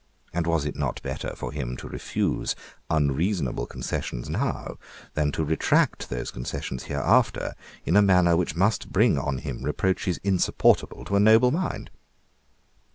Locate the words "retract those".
5.43-6.31